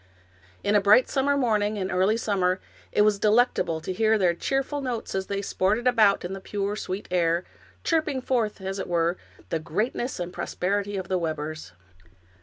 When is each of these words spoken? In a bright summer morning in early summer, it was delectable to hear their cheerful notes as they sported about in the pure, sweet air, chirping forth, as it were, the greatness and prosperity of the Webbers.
In 0.63 0.73
a 0.73 0.81
bright 0.81 1.07
summer 1.07 1.37
morning 1.37 1.77
in 1.77 1.91
early 1.91 2.17
summer, 2.17 2.59
it 2.91 3.03
was 3.03 3.19
delectable 3.19 3.79
to 3.81 3.93
hear 3.93 4.17
their 4.17 4.33
cheerful 4.33 4.81
notes 4.81 5.13
as 5.13 5.27
they 5.27 5.43
sported 5.43 5.85
about 5.85 6.25
in 6.25 6.33
the 6.33 6.41
pure, 6.41 6.75
sweet 6.75 7.07
air, 7.11 7.43
chirping 7.83 8.19
forth, 8.19 8.59
as 8.61 8.79
it 8.79 8.87
were, 8.87 9.15
the 9.49 9.59
greatness 9.59 10.19
and 10.19 10.33
prosperity 10.33 10.97
of 10.97 11.07
the 11.07 11.19
Webbers. 11.19 11.73